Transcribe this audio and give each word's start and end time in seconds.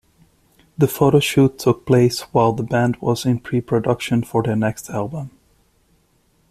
The 0.79 0.87
photoshoot 0.87 1.59
took 1.59 1.85
place 1.85 2.21
while 2.33 2.53
the 2.53 2.63
band 2.63 2.95
was 3.01 3.23
in 3.23 3.37
preproduction 3.39 4.23
for 4.25 4.41
their 4.41 4.55
next 4.55 4.89
album. 4.89 5.29